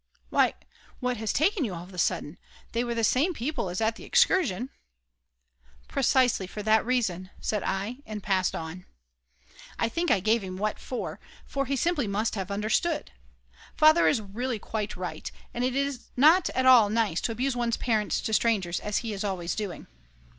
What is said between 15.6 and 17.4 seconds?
it is not at all nice to